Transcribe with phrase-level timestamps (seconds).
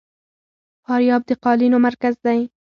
[0.85, 2.39] فاریاب د قالینو مرکز دی